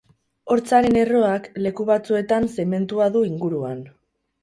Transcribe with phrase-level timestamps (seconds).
[0.55, 3.89] Hortzaren erroak leku batzuetan zementua du inguruan.